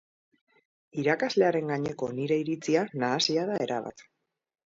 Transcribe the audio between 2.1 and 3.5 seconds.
nire iritzia nahasia